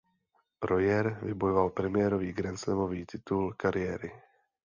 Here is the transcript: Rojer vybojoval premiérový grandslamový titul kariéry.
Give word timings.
Rojer 0.61 1.19
vybojoval 1.23 1.69
premiérový 1.71 2.33
grandslamový 2.33 3.05
titul 3.05 3.53
kariéry. 3.53 4.11